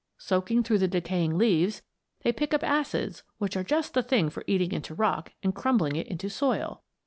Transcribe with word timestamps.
Soaking 0.17 0.63
through 0.63 0.79
the 0.79 0.87
decaying 0.87 1.37
leaves, 1.37 1.83
they 2.23 2.31
pick 2.31 2.55
up 2.55 2.63
acids 2.63 3.21
which 3.37 3.55
are 3.55 3.63
just 3.63 3.93
the 3.93 4.01
thing 4.01 4.31
for 4.31 4.43
eating 4.47 4.71
into 4.71 4.95
rock 4.95 5.33
and 5.43 5.53
crumbling 5.53 5.95
it 5.95 6.07
into 6.07 6.27
soil. 6.27 6.81